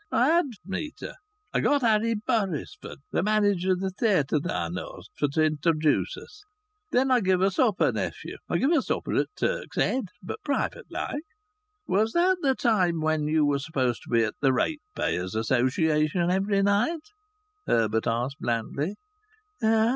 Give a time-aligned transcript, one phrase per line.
[0.11, 1.13] I had for t' meet her.
[1.53, 6.43] I got Harry Burisford, th' manager o' th' theatre thou knowst, for t' introduce us.
[6.91, 10.87] Then I give a supper, nephew I give a supper at Turk's Head, but private
[10.89, 11.21] like."
[11.85, 16.63] "Was that the time when you were supposed to be at the Ratepayers' Association every
[16.63, 17.01] night?"
[17.67, 18.95] Herbert asked blandly.